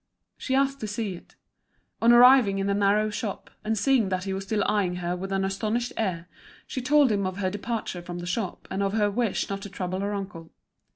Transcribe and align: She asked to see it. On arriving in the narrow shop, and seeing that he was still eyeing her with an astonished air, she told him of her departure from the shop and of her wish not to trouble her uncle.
She 0.35 0.55
asked 0.55 0.79
to 0.79 0.87
see 0.87 1.13
it. 1.13 1.35
On 2.01 2.11
arriving 2.11 2.57
in 2.57 2.65
the 2.65 2.73
narrow 2.73 3.11
shop, 3.11 3.51
and 3.63 3.77
seeing 3.77 4.09
that 4.09 4.23
he 4.23 4.33
was 4.33 4.45
still 4.45 4.63
eyeing 4.65 4.95
her 4.95 5.15
with 5.15 5.31
an 5.31 5.45
astonished 5.45 5.93
air, 5.95 6.27
she 6.65 6.81
told 6.81 7.11
him 7.11 7.27
of 7.27 7.37
her 7.37 7.51
departure 7.51 8.01
from 8.01 8.17
the 8.17 8.25
shop 8.25 8.67
and 8.71 8.81
of 8.81 8.93
her 8.93 9.11
wish 9.11 9.47
not 9.47 9.61
to 9.61 9.69
trouble 9.69 9.99
her 9.99 10.15
uncle. 10.15 10.49